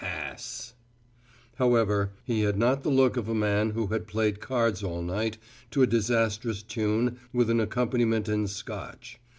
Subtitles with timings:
[0.03, 0.73] "Ass!"
[1.57, 5.37] However, he had not the look of a man who had played cards all night
[5.69, 9.19] to a disastrous tune with an accompaniment in Scotch.